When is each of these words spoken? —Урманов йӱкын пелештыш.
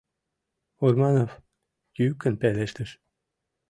—Урманов 0.85 1.31
йӱкын 1.97 2.33
пелештыш. 2.41 2.89